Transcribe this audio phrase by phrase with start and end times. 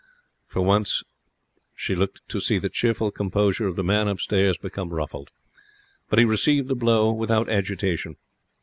[0.47, 1.03] For once
[1.75, 5.29] she looked to see the cheerful composure of the man upstairs become ruffled;
[6.09, 8.15] but he received the blow without agitation.